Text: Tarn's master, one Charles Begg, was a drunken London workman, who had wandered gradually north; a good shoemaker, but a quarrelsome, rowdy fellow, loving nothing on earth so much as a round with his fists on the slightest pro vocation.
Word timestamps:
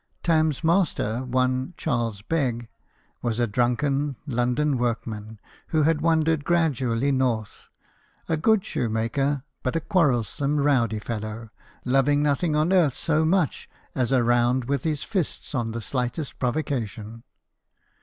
Tarn's 0.23 0.63
master, 0.63 1.19
one 1.23 1.75
Charles 1.77 2.23
Begg, 2.23 2.69
was 3.21 3.37
a 3.39 3.45
drunken 3.45 4.15
London 4.25 4.79
workman, 4.79 5.39
who 5.67 5.83
had 5.83 6.01
wandered 6.01 6.43
gradually 6.43 7.11
north; 7.11 7.67
a 8.27 8.35
good 8.35 8.65
shoemaker, 8.65 9.43
but 9.61 9.75
a 9.75 9.79
quarrelsome, 9.79 10.59
rowdy 10.59 10.97
fellow, 10.97 11.51
loving 11.85 12.23
nothing 12.23 12.55
on 12.55 12.73
earth 12.73 12.97
so 12.97 13.25
much 13.25 13.69
as 13.93 14.11
a 14.11 14.23
round 14.23 14.65
with 14.65 14.85
his 14.85 15.03
fists 15.03 15.53
on 15.53 15.69
the 15.71 15.81
slightest 15.81 16.39
pro 16.39 16.49
vocation. 16.51 17.21